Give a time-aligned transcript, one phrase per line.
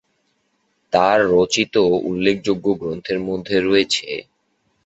[0.93, 1.73] তার রচিত
[2.09, 4.07] উল্লেখযোগ্য গ্রন্থের মধ্যে রয়েছে,